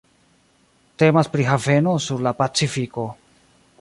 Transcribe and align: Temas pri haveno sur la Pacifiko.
Temas 1.03 1.29
pri 1.35 1.45
haveno 1.49 1.93
sur 2.09 2.25
la 2.29 2.33
Pacifiko. 2.41 3.05